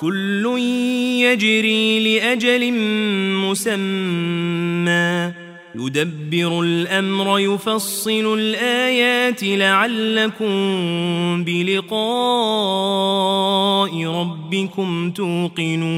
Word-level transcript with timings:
كل 0.00 0.58
يجري 1.22 2.18
لأجل 2.18 2.72
مسمى. 3.44 5.32
يدبر 5.74 6.60
الأمر 6.60 7.38
يفصل 7.38 8.38
الآيات 8.38 9.42
لعلكم 9.42 10.54
بلقاء 11.44 11.98
ربكم 14.04 15.10
توقنون. 15.10 15.88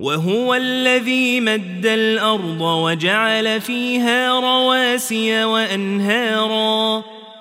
وهو 0.00 0.54
الذي 0.54 1.40
مد 1.40 1.86
الأرض 1.86 2.60
وجعل 2.60 3.60
فيها 3.60 4.40
رواسي 4.40 5.44
وأنهاراً. 5.44 7.19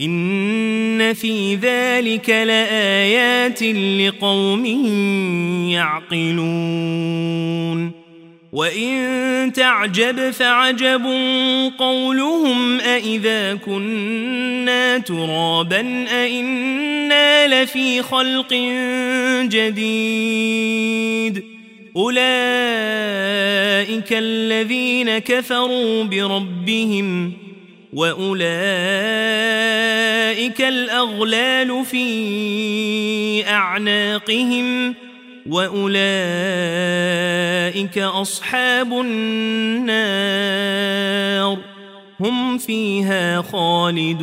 إن 0.00 1.14
في 1.14 1.54
ذلك 1.54 2.30
لآيات 2.30 3.62
لقوم 3.62 4.66
يعقلون. 5.70 7.30
وإن 8.52 9.52
تعجب 9.52 10.30
فعجب 10.30 11.02
قولهم 11.78 12.80
أإذا 12.80 13.54
كنا 13.54 14.98
ترابا 14.98 16.04
أإنا 16.10 17.62
لفي 17.62 18.02
خلق 18.02 18.54
جديد. 19.42 21.44
أولئك 21.96 22.20
الذين 24.12 25.18
كفروا 25.18 26.04
بربهم 26.04 27.32
وأولئك 27.92 28.50
الأغلال 30.60 31.84
في 31.84 33.48
أعناقهم 33.48 34.94
وأولئك 35.46 35.98
أصحاب 37.98 38.92
النار 38.92 39.90
هم 42.20 42.58
فيها 42.58 43.42
خالدون 43.42 44.20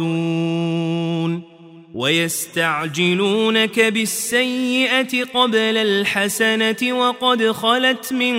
ويستعجلونك 1.94 3.80
بالسيئة 3.80 5.24
قبل 5.24 5.78
الحسنة 5.78 6.94
وقد 6.94 7.52
خلت 7.52 8.14
من 8.14 8.38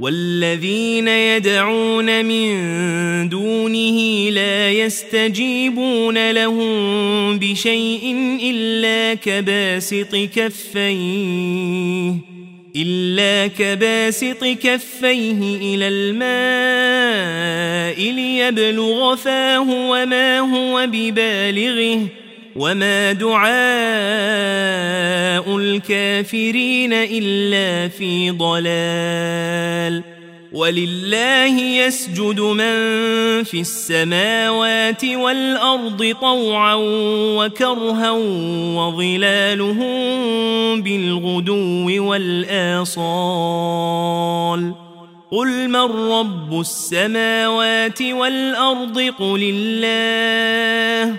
والذين 0.00 1.08
يدعون 1.08 2.24
من 2.24 3.28
دونه 3.28 4.30
لا 4.30 4.70
يستجيبون 4.72 6.30
لهم 6.30 7.38
بشيء 7.38 8.38
إلا 8.42 9.14
كباسط 9.14 10.16
كفيه 10.16 12.14
إلا 12.76 13.46
كباسط 13.46 14.44
كفيه 14.44 15.56
إلى 15.74 15.88
الماء 15.88 17.32
ليبلغ 18.12 19.16
فاه 19.16 19.60
وما 19.60 20.40
هو 20.40 20.86
ببالغه. 20.92 22.21
وما 22.56 23.12
دعاء 23.12 23.52
الكافرين 25.56 26.92
إلا 26.92 27.88
في 27.88 28.30
ضلال 28.30 30.02
ولله 30.52 31.60
يسجد 31.60 32.40
من 32.40 32.74
في 33.44 33.60
السماوات 33.60 35.04
والأرض 35.04 36.14
طوعا 36.20 36.74
وكرها 37.36 38.10
وظلالهم 38.76 40.02
بالغدو 40.82 42.08
والآصال 42.10 43.62
قل 45.30 45.68
من 45.68 46.10
رب 46.12 46.60
السماوات 46.60 48.02
والأرض 48.02 49.00
قل 49.00 49.54
الله 49.54 51.18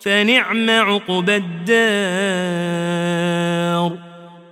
فنعم 0.00 0.70
عقبى 0.70 1.36
الدار. 1.36 3.00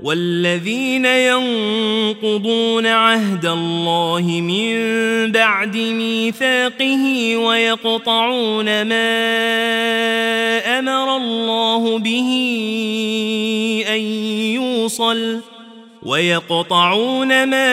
والذين 0.02 1.04
ينقضون 1.04 2.86
عهد 2.86 3.46
الله 3.46 4.40
من 4.40 4.72
بعد 5.32 5.76
ميثاقه 5.76 7.36
ويقطعون 7.36 8.64
ما 8.64 9.18
أمر 10.78 11.16
الله 11.16 11.98
به 11.98 12.30
أن 13.88 14.00
يوصل 14.54 15.40
ويقطعون 16.02 17.28
ما 17.44 17.70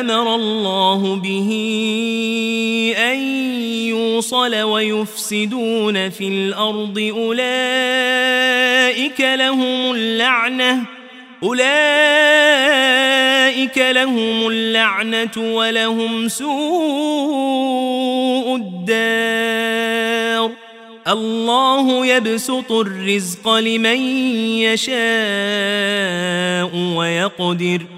أمر 0.00 0.34
الله 0.34 1.16
به 1.16 1.50
أن 2.98 3.37
يوصل 4.18 4.54
ويفسدون 4.54 6.10
في 6.10 6.28
الأرض 6.28 6.98
أولئك 7.16 7.50
لهم 9.20 9.94
اللعنة 9.94 10.80
أولئك 11.42 11.68
لهم 13.78 14.48
اللعنة 14.48 15.54
ولهم 15.54 16.28
سوء 16.28 16.48
الدار. 18.56 20.50
الله 21.08 22.06
يبسط 22.06 22.72
الرزق 22.72 23.48
لمن 23.48 24.00
يشاء 24.66 24.96
ويقدر. 26.96 27.97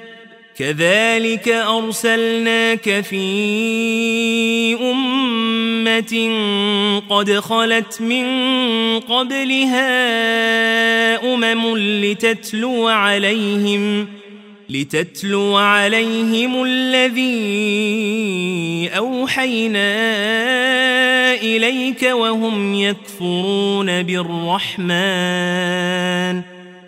كذلك 0.57 1.47
أرسلناك 1.49 3.01
في 3.01 4.77
أمة 4.81 6.31
قد 7.09 7.31
خلت 7.31 8.01
من 8.01 8.25
قبلها 8.99 9.83
أمم 11.33 11.77
لتتلو 11.77 12.87
عليهم 12.87 14.07
لتتلو 14.69 15.57
عليهم 15.57 16.63
الذي 16.63 17.31
أوحينا 18.97 19.91
إليك 21.33 22.03
وهم 22.03 22.75
يكفرون 22.75 24.03
بالرحمن 24.03 24.91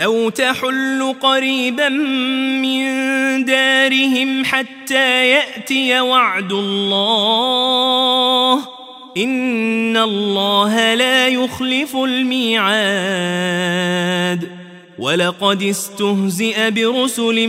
أو 0.00 0.28
تحل 0.28 1.14
قريبا 1.20 1.88
من 2.58 2.84
دارهم 3.44 4.44
حتى 4.44 5.28
يأتي 5.28 6.00
وعد 6.00 6.52
الله. 6.52 7.64
إن 9.16 9.96
الله 9.96 10.94
لا 10.94 11.28
يخلف 11.28 11.96
الميعاد. 11.96 13.44
ولقد 14.98 15.62
استهزئ 15.62 16.70
برسل 16.70 17.48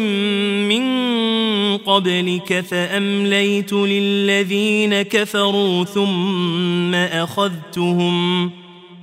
من 0.69 0.85
قبلك 1.77 2.65
فأمليت 2.69 3.73
للذين 3.73 5.01
كفروا 5.01 5.83
ثم 5.83 6.95
أخذتهم 6.95 8.49
ۖ. 8.49 8.64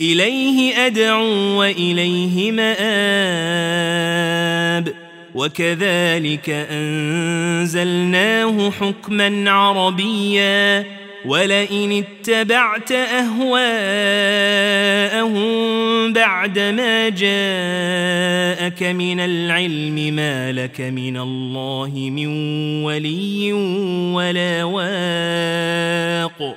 إليه 0.00 0.86
أدعو 0.86 1.58
وإليه 1.58 2.52
مآب. 2.52 2.76
وكذلك 5.34 6.50
أنزلناه 6.70 8.70
حكما 8.70 9.50
عربيا. 9.50 10.84
ولئن 11.26 12.04
اتبعت 12.04 12.92
أهواءهم 12.92 13.66
بعدما 16.12 17.08
جاءك 17.08 18.82
من 18.82 19.20
العلم 19.20 20.14
ما 20.14 20.52
لك 20.52 20.80
من 20.80 21.16
الله 21.16 21.92
من 21.94 22.26
ولي 22.84 23.52
ولا 24.12 24.64
واق. 24.64 26.56